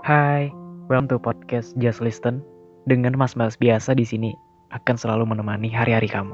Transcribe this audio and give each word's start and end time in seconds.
Hai, 0.00 0.48
welcome 0.88 1.12
to 1.12 1.20
podcast 1.20 1.76
Just 1.76 2.00
Listen. 2.00 2.40
Dengan 2.88 3.12
mas-mas 3.20 3.60
biasa 3.60 3.92
di 3.92 4.08
sini 4.08 4.32
akan 4.72 4.96
selalu 4.96 5.28
menemani 5.28 5.68
hari-hari 5.68 6.08
kamu. 6.08 6.32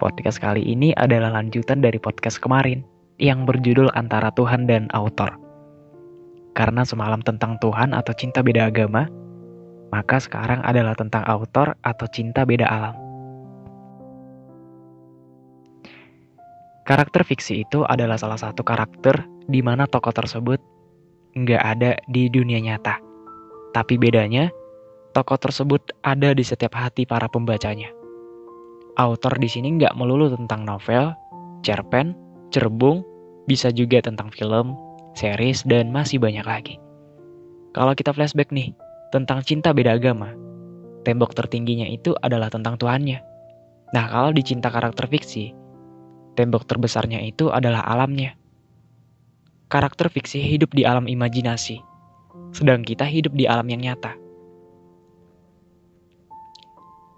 Podcast 0.00 0.40
kali 0.40 0.64
ini 0.64 0.96
adalah 0.96 1.36
lanjutan 1.36 1.84
dari 1.84 2.00
podcast 2.00 2.40
kemarin 2.40 2.80
yang 3.20 3.44
berjudul 3.44 3.92
Antara 3.92 4.32
Tuhan 4.32 4.64
dan 4.64 4.88
Autor. 4.96 5.28
Karena 6.56 6.88
semalam 6.88 7.20
tentang 7.20 7.60
Tuhan 7.60 7.92
atau 7.92 8.16
cinta 8.16 8.40
beda 8.40 8.72
agama, 8.72 9.12
maka 9.92 10.16
sekarang 10.16 10.64
adalah 10.64 10.96
tentang 10.96 11.20
autor 11.28 11.76
atau 11.84 12.08
cinta 12.08 12.48
beda 12.48 12.64
alam. 12.64 13.11
Karakter 16.82 17.22
fiksi 17.22 17.62
itu 17.62 17.86
adalah 17.86 18.18
salah 18.18 18.38
satu 18.38 18.66
karakter 18.66 19.22
di 19.46 19.62
mana 19.62 19.86
tokoh 19.86 20.10
tersebut 20.10 20.58
nggak 21.38 21.62
ada 21.62 21.94
di 22.10 22.26
dunia 22.26 22.58
nyata. 22.58 22.98
Tapi 23.70 23.96
bedanya, 23.96 24.50
tokoh 25.14 25.38
tersebut 25.38 25.94
ada 26.02 26.34
di 26.34 26.42
setiap 26.42 26.74
hati 26.74 27.06
para 27.06 27.30
pembacanya. 27.30 27.88
Autor 28.98 29.38
di 29.38 29.46
sini 29.46 29.78
nggak 29.78 29.94
melulu 29.94 30.34
tentang 30.34 30.66
novel, 30.66 31.14
cerpen, 31.62 32.18
cerbung, 32.50 33.06
bisa 33.46 33.70
juga 33.70 34.02
tentang 34.02 34.34
film, 34.34 34.74
series, 35.14 35.64
dan 35.64 35.88
masih 35.88 36.18
banyak 36.18 36.44
lagi. 36.44 36.76
Kalau 37.72 37.96
kita 37.96 38.12
flashback 38.12 38.52
nih, 38.52 38.74
tentang 39.14 39.40
cinta 39.46 39.72
beda 39.72 39.96
agama, 39.96 40.34
tembok 41.06 41.32
tertingginya 41.32 41.88
itu 41.88 42.12
adalah 42.20 42.52
tentang 42.52 42.76
Tuhannya. 42.76 43.22
Nah, 43.96 44.04
kalau 44.10 44.34
di 44.34 44.44
cinta 44.44 44.68
karakter 44.68 45.08
fiksi, 45.08 45.61
tembok 46.34 46.64
terbesarnya 46.64 47.20
itu 47.22 47.52
adalah 47.52 47.84
alamnya. 47.84 48.36
Karakter 49.72 50.12
fiksi 50.12 50.44
hidup 50.44 50.76
di 50.76 50.84
alam 50.84 51.08
imajinasi, 51.08 51.80
sedang 52.52 52.84
kita 52.84 53.08
hidup 53.08 53.32
di 53.32 53.48
alam 53.48 53.64
yang 53.72 53.80
nyata. 53.80 54.12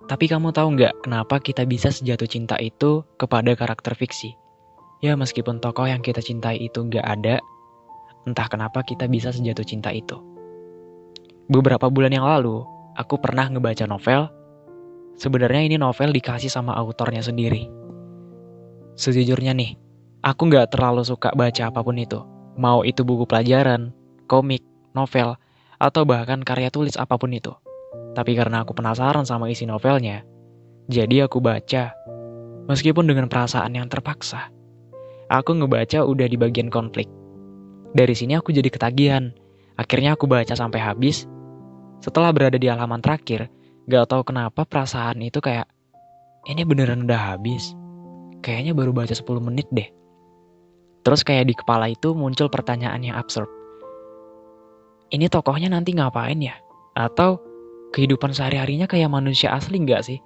Tapi 0.04 0.28
kamu 0.28 0.52
tahu 0.52 0.76
nggak 0.76 1.00
kenapa 1.02 1.40
kita 1.40 1.64
bisa 1.64 1.88
sejatuh 1.88 2.28
cinta 2.28 2.60
itu 2.60 3.02
kepada 3.16 3.56
karakter 3.56 3.96
fiksi? 3.96 4.36
Ya 5.00 5.16
meskipun 5.16 5.58
tokoh 5.58 5.88
yang 5.88 6.04
kita 6.04 6.20
cintai 6.20 6.60
itu 6.60 6.84
nggak 6.84 7.02
ada, 7.02 7.40
entah 8.28 8.46
kenapa 8.48 8.84
kita 8.84 9.08
bisa 9.08 9.32
sejatuh 9.32 9.64
cinta 9.64 9.90
itu. 9.90 10.20
Beberapa 11.48 11.88
bulan 11.92 12.12
yang 12.12 12.24
lalu, 12.24 12.64
aku 12.96 13.20
pernah 13.20 13.48
ngebaca 13.48 13.84
novel. 13.84 14.28
Sebenarnya 15.18 15.62
ini 15.72 15.76
novel 15.76 16.12
dikasih 16.12 16.48
sama 16.48 16.72
autornya 16.72 17.20
sendiri. 17.20 17.83
Sejujurnya 18.94 19.54
nih, 19.58 19.74
aku 20.22 20.46
nggak 20.46 20.70
terlalu 20.74 21.02
suka 21.02 21.34
baca 21.34 21.70
apa 21.70 21.82
pun 21.82 21.98
itu. 21.98 22.22
Mau 22.54 22.86
itu 22.86 23.02
buku 23.02 23.26
pelajaran, 23.26 23.90
komik, 24.30 24.62
novel, 24.94 25.34
atau 25.82 26.06
bahkan 26.06 26.38
karya 26.46 26.70
tulis 26.70 26.94
apa 26.94 27.18
pun 27.18 27.34
itu. 27.34 27.50
Tapi 28.14 28.38
karena 28.38 28.62
aku 28.62 28.78
penasaran 28.78 29.26
sama 29.26 29.50
isi 29.50 29.66
novelnya, 29.66 30.22
jadi 30.86 31.26
aku 31.26 31.42
baca. 31.42 31.96
Meskipun 32.70 33.04
dengan 33.10 33.26
perasaan 33.26 33.74
yang 33.74 33.90
terpaksa. 33.90 34.48
Aku 35.28 35.56
ngebaca 35.56 36.06
udah 36.06 36.28
di 36.30 36.36
bagian 36.38 36.70
konflik. 36.70 37.10
Dari 37.92 38.14
sini 38.14 38.38
aku 38.38 38.54
jadi 38.54 38.70
ketagihan. 38.70 39.34
Akhirnya 39.74 40.14
aku 40.14 40.30
baca 40.30 40.54
sampai 40.54 40.78
habis. 40.80 41.26
Setelah 41.98 42.30
berada 42.30 42.56
di 42.60 42.70
halaman 42.70 43.02
terakhir, 43.02 43.50
gak 43.90 44.06
tahu 44.06 44.22
kenapa 44.28 44.62
perasaan 44.64 45.24
itu 45.24 45.42
kayak, 45.42 45.66
ini 46.46 46.62
beneran 46.62 47.04
udah 47.08 47.34
habis. 47.34 47.74
Kayaknya 48.44 48.76
baru 48.76 48.92
baca 48.92 49.16
10 49.16 49.24
menit 49.40 49.64
deh. 49.72 49.88
Terus 51.00 51.24
kayak 51.24 51.48
di 51.48 51.54
kepala 51.56 51.88
itu 51.88 52.12
muncul 52.12 52.52
pertanyaan 52.52 53.00
yang 53.00 53.16
absurd. 53.16 53.48
Ini 55.08 55.32
tokohnya 55.32 55.72
nanti 55.72 55.96
ngapain 55.96 56.36
ya? 56.44 56.52
Atau 56.92 57.40
kehidupan 57.96 58.36
sehari-harinya 58.36 58.84
kayak 58.84 59.08
manusia 59.08 59.56
asli 59.56 59.80
nggak 59.80 60.04
sih? 60.04 60.20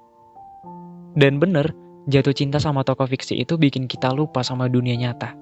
Dan 1.15 1.39
bener, 1.39 1.71
jatuh 2.11 2.35
cinta 2.35 2.59
sama 2.59 2.83
tokoh 2.83 3.07
fiksi 3.07 3.39
itu 3.39 3.55
bikin 3.55 3.87
kita 3.87 4.11
lupa 4.11 4.43
sama 4.43 4.67
dunia 4.67 4.99
nyata. 4.99 5.39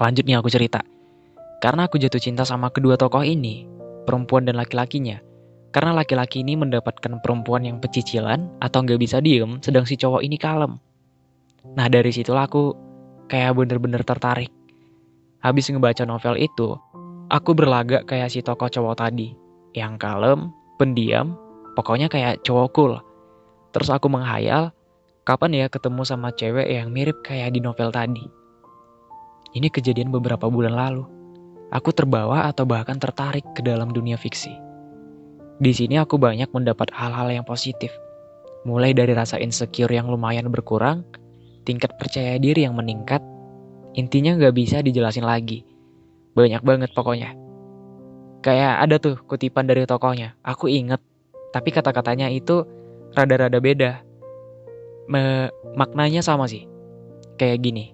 Lanjut 0.00 0.24
nih 0.24 0.40
aku 0.40 0.48
cerita. 0.48 0.80
Karena 1.60 1.84
aku 1.84 2.00
jatuh 2.00 2.20
cinta 2.20 2.48
sama 2.48 2.72
kedua 2.72 2.96
tokoh 2.96 3.22
ini, 3.24 3.68
perempuan 4.08 4.48
dan 4.48 4.56
laki-lakinya. 4.56 5.20
Karena 5.72 5.96
laki-laki 5.96 6.44
ini 6.44 6.56
mendapatkan 6.56 7.20
perempuan 7.20 7.64
yang 7.64 7.76
pecicilan 7.80 8.48
atau 8.60 8.84
nggak 8.84 9.00
bisa 9.00 9.20
diem, 9.24 9.60
sedang 9.64 9.88
si 9.88 9.96
cowok 9.96 10.20
ini 10.20 10.36
kalem. 10.36 10.76
Nah 11.62 11.86
dari 11.86 12.10
situlah 12.10 12.50
aku 12.50 12.74
kayak 13.30 13.54
bener-bener 13.54 14.02
tertarik. 14.02 14.50
Habis 15.42 15.70
ngebaca 15.70 16.02
novel 16.06 16.38
itu, 16.38 16.74
aku 17.30 17.50
berlagak 17.54 18.06
kayak 18.06 18.30
si 18.30 18.42
tokoh 18.42 18.70
cowok 18.70 18.98
tadi, 18.98 19.34
yang 19.74 19.98
kalem, 19.98 20.50
pendiam, 20.78 21.34
pokoknya 21.74 22.06
kayak 22.10 22.42
cowok 22.42 22.68
cool. 22.74 22.94
Terus 23.74 23.88
aku 23.90 24.06
menghayal, 24.10 24.70
kapan 25.26 25.64
ya 25.64 25.66
ketemu 25.70 26.02
sama 26.02 26.30
cewek 26.34 26.66
yang 26.66 26.90
mirip 26.90 27.22
kayak 27.26 27.54
di 27.54 27.60
novel 27.62 27.90
tadi. 27.90 28.22
Ini 29.52 29.68
kejadian 29.70 30.10
beberapa 30.10 30.46
bulan 30.50 30.74
lalu. 30.74 31.04
Aku 31.72 31.88
terbawa 31.92 32.52
atau 32.52 32.68
bahkan 32.68 33.00
tertarik 33.00 33.44
ke 33.56 33.64
dalam 33.64 33.90
dunia 33.90 34.20
fiksi. 34.20 34.52
Di 35.62 35.72
sini 35.72 35.96
aku 35.96 36.20
banyak 36.20 36.52
mendapat 36.52 36.92
hal-hal 36.92 37.32
yang 37.32 37.46
positif. 37.46 37.92
Mulai 38.68 38.92
dari 38.92 39.16
rasa 39.16 39.40
insecure 39.40 39.90
yang 39.90 40.08
lumayan 40.08 40.52
berkurang, 40.52 41.04
tingkat 41.62 41.94
percaya 41.98 42.38
diri 42.38 42.66
yang 42.66 42.74
meningkat, 42.74 43.22
intinya 43.94 44.36
nggak 44.38 44.54
bisa 44.54 44.82
dijelasin 44.82 45.26
lagi. 45.26 45.62
Banyak 46.32 46.62
banget 46.64 46.90
pokoknya. 46.96 47.36
Kayak 48.42 48.74
ada 48.82 48.96
tuh 48.98 49.16
kutipan 49.28 49.70
dari 49.70 49.86
tokohnya. 49.86 50.34
Aku 50.42 50.66
inget, 50.66 50.98
tapi 51.54 51.70
kata-katanya 51.70 52.26
itu 52.32 52.66
rada-rada 53.14 53.62
beda. 53.62 54.02
Me 55.06 55.52
maknanya 55.78 56.24
sama 56.24 56.50
sih. 56.50 56.66
Kayak 57.38 57.62
gini. 57.62 57.84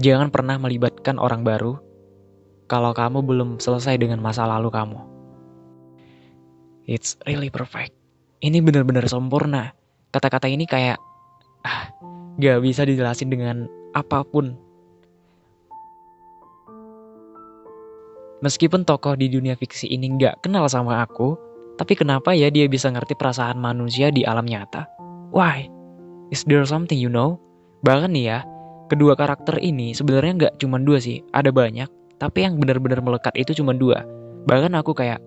Jangan 0.00 0.32
pernah 0.32 0.56
melibatkan 0.56 1.20
orang 1.20 1.44
baru 1.44 1.76
kalau 2.70 2.96
kamu 2.96 3.20
belum 3.20 3.50
selesai 3.60 4.00
dengan 4.00 4.22
masa 4.22 4.48
lalu 4.48 4.72
kamu. 4.72 4.98
It's 6.88 7.20
really 7.28 7.52
perfect. 7.52 7.92
Ini 8.40 8.64
benar-benar 8.64 9.04
sempurna. 9.06 9.76
Kata-kata 10.10 10.48
ini 10.48 10.64
kayak 10.64 10.96
gak 12.40 12.58
bisa 12.64 12.84
dijelasin 12.88 13.28
dengan 13.28 13.68
apa 13.92 14.24
pun 14.24 14.56
Meskipun 18.40 18.88
tokoh 18.88 19.20
di 19.20 19.28
dunia 19.28 19.52
fiksi 19.52 19.84
ini 19.92 20.16
nggak 20.16 20.48
kenal 20.48 20.64
sama 20.64 21.04
aku, 21.04 21.36
tapi 21.76 21.92
kenapa 21.92 22.32
ya 22.32 22.48
dia 22.48 22.64
bisa 22.72 22.88
ngerti 22.88 23.12
perasaan 23.12 23.60
manusia 23.60 24.08
di 24.08 24.24
alam 24.24 24.48
nyata? 24.48 24.88
Why? 25.28 25.68
Is 26.32 26.48
there 26.48 26.64
something 26.64 26.96
you 26.96 27.12
know? 27.12 27.36
Bahkan 27.84 28.16
nih 28.16 28.24
ya, 28.32 28.38
kedua 28.88 29.12
karakter 29.12 29.60
ini 29.60 29.92
sebenarnya 29.92 30.32
nggak 30.40 30.54
cuma 30.56 30.80
dua 30.80 30.96
sih, 31.04 31.20
ada 31.36 31.52
banyak. 31.52 31.92
Tapi 32.16 32.48
yang 32.48 32.56
benar-benar 32.56 33.04
melekat 33.04 33.36
itu 33.36 33.60
cuma 33.60 33.76
dua. 33.76 34.08
Bahkan 34.48 34.72
aku 34.72 34.96
kayak, 34.96 35.20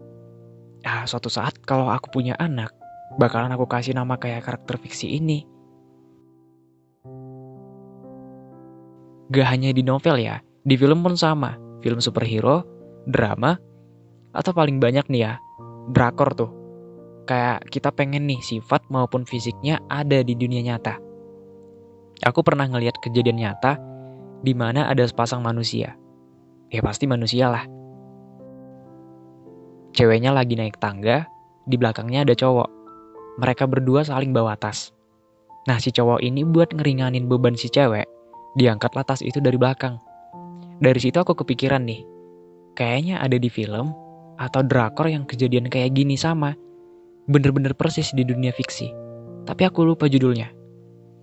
ah 0.82 1.06
suatu 1.06 1.30
saat 1.30 1.54
kalau 1.70 1.94
aku 1.94 2.10
punya 2.10 2.34
anak, 2.42 2.74
bakalan 3.22 3.54
aku 3.54 3.70
kasih 3.70 3.94
nama 3.94 4.18
kayak 4.18 4.42
karakter 4.42 4.82
fiksi 4.82 5.22
ini. 5.22 5.46
Gak 9.34 9.50
hanya 9.50 9.74
di 9.74 9.82
novel 9.82 10.22
ya, 10.22 10.46
di 10.62 10.78
film 10.78 11.02
pun 11.02 11.18
sama. 11.18 11.58
Film 11.82 11.98
superhero, 11.98 12.62
drama, 13.10 13.58
atau 14.30 14.54
paling 14.54 14.78
banyak 14.78 15.10
nih 15.10 15.22
ya, 15.26 15.34
drakor 15.90 16.38
tuh. 16.38 16.52
Kayak 17.26 17.66
kita 17.74 17.90
pengen 17.90 18.30
nih 18.30 18.38
sifat 18.46 18.86
maupun 18.94 19.26
fisiknya 19.26 19.82
ada 19.90 20.22
di 20.22 20.38
dunia 20.38 20.62
nyata. 20.62 21.02
Aku 22.30 22.46
pernah 22.46 22.70
ngelihat 22.70 23.02
kejadian 23.02 23.42
nyata 23.42 23.82
di 24.46 24.54
mana 24.54 24.86
ada 24.86 25.02
sepasang 25.02 25.42
manusia. 25.42 25.98
Ya 26.70 26.86
pasti 26.86 27.10
manusia 27.10 27.50
lah. 27.50 27.66
Ceweknya 29.98 30.30
lagi 30.30 30.54
naik 30.54 30.78
tangga, 30.78 31.26
di 31.66 31.74
belakangnya 31.74 32.22
ada 32.22 32.38
cowok. 32.38 32.70
Mereka 33.42 33.66
berdua 33.66 34.06
saling 34.06 34.30
bawa 34.30 34.54
tas. 34.60 34.94
Nah 35.66 35.82
si 35.82 35.90
cowok 35.90 36.22
ini 36.22 36.46
buat 36.46 36.70
ngeringanin 36.76 37.26
beban 37.26 37.58
si 37.58 37.72
cewek, 37.72 38.06
diangkatlah 38.58 39.06
tas 39.06 39.22
itu 39.26 39.42
dari 39.42 39.58
belakang. 39.58 39.98
Dari 40.82 41.00
situ 41.00 41.18
aku 41.18 41.38
kepikiran 41.38 41.86
nih, 41.86 42.02
kayaknya 42.78 43.22
ada 43.22 43.38
di 43.38 43.50
film 43.50 43.94
atau 44.38 44.62
drakor 44.66 45.10
yang 45.10 45.24
kejadian 45.30 45.70
kayak 45.70 45.94
gini 45.94 46.18
sama. 46.18 46.58
Bener-bener 47.24 47.72
persis 47.72 48.12
di 48.12 48.28
dunia 48.28 48.52
fiksi. 48.52 48.92
Tapi 49.48 49.64
aku 49.64 49.88
lupa 49.88 50.12
judulnya. 50.12 50.52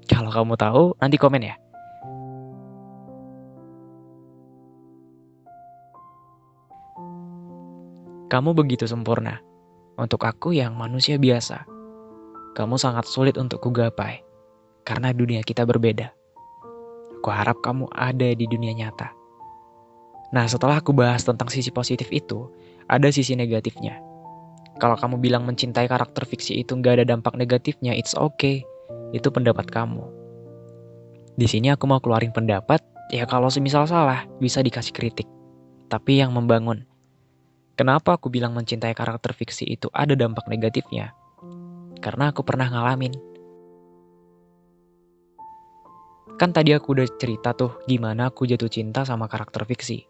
Kalau 0.08 0.32
kamu 0.32 0.56
tahu, 0.56 0.96
nanti 0.96 1.20
komen 1.20 1.44
ya. 1.44 1.54
Kamu 8.30 8.54
begitu 8.56 8.88
sempurna. 8.88 9.42
Untuk 10.00 10.24
aku 10.24 10.56
yang 10.56 10.72
manusia 10.78 11.20
biasa. 11.20 11.68
Kamu 12.56 12.80
sangat 12.80 13.04
sulit 13.04 13.36
untuk 13.36 13.60
kugapai. 13.60 14.24
Karena 14.88 15.12
dunia 15.12 15.44
kita 15.44 15.68
berbeda. 15.68 16.19
Aku 17.20 17.28
harap 17.28 17.60
kamu 17.60 17.84
ada 17.92 18.32
di 18.32 18.48
dunia 18.48 18.72
nyata. 18.72 19.12
Nah, 20.32 20.48
setelah 20.48 20.80
aku 20.80 20.96
bahas 20.96 21.20
tentang 21.20 21.52
sisi 21.52 21.68
positif 21.68 22.08
itu, 22.08 22.48
ada 22.88 23.12
sisi 23.12 23.36
negatifnya. 23.36 24.00
Kalau 24.80 24.96
kamu 24.96 25.20
bilang 25.20 25.44
mencintai 25.44 25.84
karakter 25.84 26.24
fiksi 26.24 26.64
itu 26.64 26.72
nggak 26.72 26.96
ada 26.96 27.04
dampak 27.12 27.36
negatifnya, 27.36 27.92
it's 27.92 28.16
okay. 28.16 28.64
Itu 29.12 29.28
pendapat 29.28 29.68
kamu. 29.68 30.00
Di 31.36 31.44
sini 31.44 31.68
aku 31.68 31.84
mau 31.84 32.00
keluarin 32.00 32.32
pendapat, 32.32 32.80
ya 33.12 33.28
kalau 33.28 33.52
semisal 33.52 33.84
salah, 33.84 34.24
bisa 34.40 34.64
dikasih 34.64 34.96
kritik. 34.96 35.28
Tapi 35.92 36.24
yang 36.24 36.32
membangun. 36.32 36.88
Kenapa 37.76 38.16
aku 38.16 38.32
bilang 38.32 38.56
mencintai 38.56 38.96
karakter 38.96 39.36
fiksi 39.36 39.68
itu 39.68 39.92
ada 39.92 40.16
dampak 40.16 40.48
negatifnya? 40.48 41.12
Karena 42.00 42.32
aku 42.32 42.40
pernah 42.48 42.72
ngalamin. 42.72 43.29
Kan 46.40 46.56
tadi 46.56 46.72
aku 46.72 46.96
udah 46.96 47.04
cerita 47.20 47.52
tuh 47.52 47.84
gimana 47.84 48.32
aku 48.32 48.48
jatuh 48.48 48.72
cinta 48.72 49.04
sama 49.04 49.28
karakter 49.28 49.60
fiksi. 49.68 50.08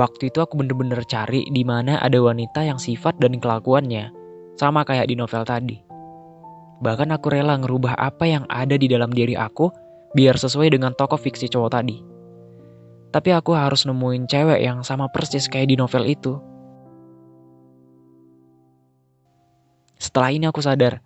Waktu 0.00 0.32
itu 0.32 0.40
aku 0.40 0.56
bener-bener 0.56 1.04
cari 1.04 1.44
di 1.52 1.60
mana 1.60 2.00
ada 2.00 2.16
wanita 2.16 2.64
yang 2.64 2.80
sifat 2.80 3.20
dan 3.20 3.36
kelakuannya 3.36 4.08
sama 4.56 4.88
kayak 4.88 5.12
di 5.12 5.20
novel 5.20 5.44
tadi. 5.44 5.76
Bahkan 6.80 7.12
aku 7.12 7.36
rela 7.36 7.60
ngerubah 7.60 8.00
apa 8.00 8.24
yang 8.24 8.48
ada 8.48 8.80
di 8.80 8.88
dalam 8.88 9.12
diri 9.12 9.36
aku 9.36 9.68
biar 10.16 10.40
sesuai 10.40 10.72
dengan 10.72 10.96
tokoh 10.96 11.20
fiksi 11.20 11.52
cowok 11.52 11.70
tadi. 11.76 12.00
Tapi 13.12 13.28
aku 13.28 13.52
harus 13.52 13.84
nemuin 13.84 14.24
cewek 14.24 14.64
yang 14.64 14.80
sama 14.80 15.12
persis 15.12 15.52
kayak 15.52 15.68
di 15.68 15.76
novel 15.76 16.08
itu. 16.08 16.40
Setelah 20.00 20.32
ini 20.32 20.48
aku 20.48 20.64
sadar, 20.64 21.04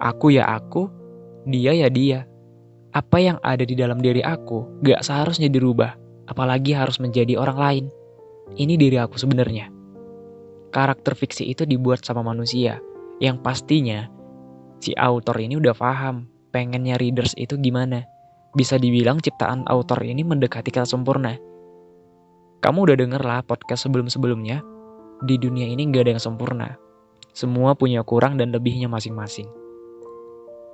aku 0.00 0.32
ya 0.32 0.48
aku, 0.48 1.03
dia 1.44 1.72
ya 1.76 1.88
dia. 1.92 2.24
Apa 2.94 3.18
yang 3.18 3.38
ada 3.42 3.66
di 3.66 3.74
dalam 3.74 3.98
diri 3.98 4.22
aku 4.22 4.80
gak 4.86 5.02
seharusnya 5.02 5.50
dirubah, 5.50 5.98
apalagi 6.30 6.72
harus 6.72 7.02
menjadi 7.02 7.36
orang 7.36 7.58
lain. 7.58 7.84
Ini 8.54 8.78
diri 8.78 8.96
aku 9.00 9.18
sebenarnya. 9.18 9.68
Karakter 10.70 11.14
fiksi 11.18 11.50
itu 11.50 11.66
dibuat 11.66 12.06
sama 12.06 12.22
manusia, 12.22 12.78
yang 13.18 13.42
pastinya 13.42 14.10
si 14.78 14.94
autor 14.94 15.38
ini 15.42 15.58
udah 15.58 15.74
paham 15.74 16.28
pengennya 16.54 16.94
readers 16.98 17.34
itu 17.34 17.58
gimana. 17.58 18.06
Bisa 18.54 18.78
dibilang 18.78 19.18
ciptaan 19.18 19.66
autor 19.66 20.06
ini 20.06 20.22
mendekati 20.22 20.70
kata 20.70 20.86
sempurna. 20.86 21.34
Kamu 22.62 22.86
udah 22.86 22.96
denger 22.96 23.22
lah 23.26 23.42
podcast 23.42 23.90
sebelum-sebelumnya. 23.90 24.62
Di 25.26 25.34
dunia 25.34 25.66
ini 25.66 25.90
gak 25.90 26.06
ada 26.06 26.10
yang 26.14 26.22
sempurna. 26.22 26.78
Semua 27.34 27.74
punya 27.74 28.06
kurang 28.06 28.38
dan 28.38 28.54
lebihnya 28.54 28.86
masing-masing. 28.86 29.50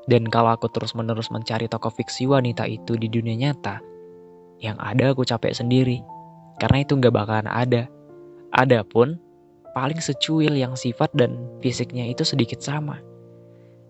Dan 0.08 0.28
kalau 0.28 0.54
aku 0.56 0.70
terus-menerus 0.72 1.28
mencari 1.28 1.68
tokoh 1.68 1.92
fiksi 1.92 2.24
wanita 2.24 2.64
itu 2.64 2.96
di 2.96 3.10
dunia 3.10 3.36
nyata, 3.36 3.82
yang 4.60 4.76
ada 4.80 5.12
aku 5.12 5.24
capek 5.26 5.52
sendiri. 5.52 6.00
Karena 6.60 6.84
itu 6.84 6.96
gak 6.96 7.12
bakalan 7.12 7.48
ada. 7.48 7.88
Adapun, 8.52 9.16
paling 9.72 10.00
secuil 10.00 10.56
yang 10.56 10.76
sifat 10.76 11.12
dan 11.16 11.36
fisiknya 11.64 12.08
itu 12.08 12.24
sedikit 12.24 12.60
sama. 12.60 13.00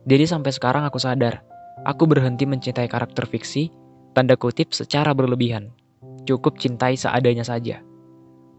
Jadi 0.07 0.25
sampai 0.27 0.51
sekarang 0.55 0.87
aku 0.87 0.99
sadar, 0.99 1.43
aku 1.83 2.07
berhenti 2.07 2.47
mencintai 2.47 2.87
karakter 2.87 3.27
fiksi 3.27 3.71
Tanda 4.11 4.35
kutip 4.35 4.75
secara 4.75 5.15
berlebihan. 5.15 5.71
Cukup 6.27 6.59
cintai 6.59 6.99
seadanya 6.99 7.47
saja. 7.47 7.79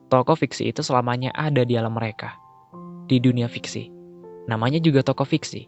Tokoh 0.07 0.39
fiksi 0.39 0.71
itu 0.71 0.80
selamanya 0.80 1.36
ada 1.36 1.68
di 1.68 1.75
alam 1.75 1.92
mereka. 1.92 2.39
Di 3.12 3.19
dunia 3.19 3.51
fiksi. 3.51 3.92
Namanya 4.48 4.80
juga 4.80 5.03
tokoh 5.03 5.27
fiksi. 5.27 5.68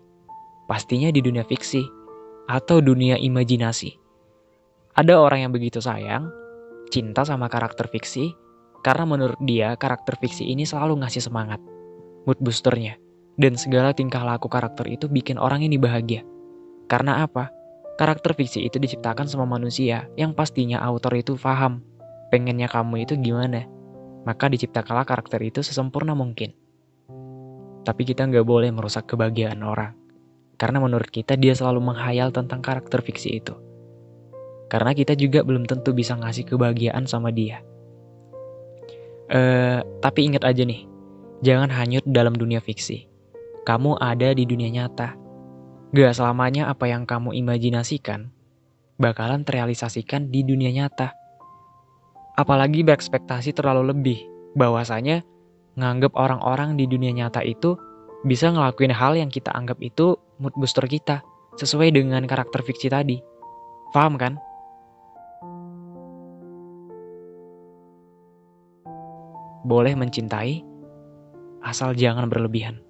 Pastinya 0.69 1.09
di 1.11 1.19
dunia 1.19 1.43
fiksi. 1.43 1.83
Atau 2.47 2.83
dunia 2.83 3.15
imajinasi. 3.15 3.95
Ada 4.93 5.15
orang 5.17 5.47
yang 5.47 5.51
begitu 5.55 5.79
sayang, 5.79 6.29
cinta 6.91 7.25
sama 7.25 7.49
karakter 7.49 7.89
fiksi, 7.89 8.35
karena 8.83 9.07
menurut 9.07 9.39
dia 9.41 9.73
karakter 9.79 10.19
fiksi 10.19 10.45
ini 10.45 10.67
selalu 10.67 11.01
ngasih 11.01 11.23
semangat. 11.23 11.57
Mood 12.27 12.37
boosternya. 12.43 12.99
Dan 13.33 13.57
segala 13.57 13.95
tingkah 13.95 14.21
laku 14.21 14.45
karakter 14.45 14.85
itu 14.85 15.09
bikin 15.09 15.41
orang 15.41 15.65
ini 15.65 15.81
bahagia. 15.81 16.21
Karena 16.85 17.25
apa? 17.25 17.49
Karakter 17.97 18.37
fiksi 18.37 18.61
itu 18.61 18.77
diciptakan 18.77 19.25
sama 19.25 19.49
manusia 19.49 20.05
yang 20.13 20.37
pastinya 20.37 20.77
autor 20.83 21.17
itu 21.17 21.33
paham 21.39 21.81
pengennya 22.33 22.65
kamu 22.65 23.05
itu 23.05 23.13
gimana. 23.21 23.69
Maka 24.25 24.49
diciptakanlah 24.49 25.05
karakter 25.05 25.37
itu 25.45 25.61
sesempurna 25.61 26.17
mungkin. 26.17 26.57
Tapi 27.85 28.01
kita 28.01 28.25
nggak 28.25 28.41
boleh 28.41 28.73
merusak 28.73 29.05
kebahagiaan 29.05 29.61
orang. 29.61 29.93
Karena 30.55 30.79
menurut 30.79 31.09
kita 31.09 31.35
dia 31.35 31.57
selalu 31.57 31.81
menghayal 31.93 32.29
tentang 32.29 32.61
karakter 32.61 33.01
fiksi 33.01 33.41
itu. 33.41 33.53
Karena 34.69 34.93
kita 34.95 35.13
juga 35.13 35.45
belum 35.45 35.69
tentu 35.69 35.93
bisa 35.93 36.17
ngasih 36.17 36.49
kebahagiaan 36.49 37.05
sama 37.05 37.29
dia. 37.29 37.61
Eh, 39.29 39.79
tapi 40.01 40.19
ingat 40.29 40.45
aja 40.45 40.65
nih, 40.65 40.85
jangan 41.45 41.69
hanyut 41.73 42.05
dalam 42.05 42.33
dunia 42.33 42.61
fiksi. 42.61 43.09
Kamu 43.63 43.97
ada 44.01 44.35
di 44.35 44.43
dunia 44.43 44.67
nyata 44.67 45.23
Gak 45.93 46.17
selamanya 46.17 46.73
apa 46.73 46.89
yang 46.89 47.05
kamu 47.05 47.37
imajinasikan 47.37 48.33
bakalan 48.97 49.45
terrealisasikan 49.45 50.33
di 50.33 50.41
dunia 50.41 50.73
nyata. 50.73 51.13
Apalagi 52.33 52.81
berekspektasi 52.81 53.53
terlalu 53.53 53.93
lebih, 53.93 54.19
bahwasanya 54.57 55.21
nganggap 55.77 56.17
orang-orang 56.17 56.81
di 56.81 56.89
dunia 56.89 57.13
nyata 57.13 57.45
itu 57.45 57.77
bisa 58.25 58.49
ngelakuin 58.49 58.89
hal 58.89 59.13
yang 59.13 59.29
kita 59.29 59.53
anggap 59.53 59.77
itu 59.85 60.17
mood 60.43 60.51
booster 60.59 60.83
kita, 60.83 61.23
sesuai 61.55 61.95
dengan 61.95 62.27
karakter 62.27 62.59
fiksi 62.59 62.91
tadi. 62.91 63.23
Paham 63.95 64.19
kan? 64.19 64.35
Boleh 69.63 69.95
mencintai, 69.95 70.59
asal 71.63 71.95
jangan 71.95 72.27
berlebihan. 72.27 72.83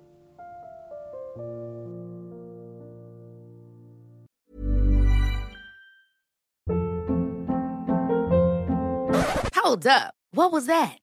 Hold 9.54 9.86
up. 9.86 10.18
What 10.34 10.50
was 10.50 10.66
that? 10.66 11.03